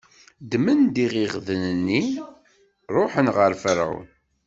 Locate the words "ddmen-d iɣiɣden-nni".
0.43-2.03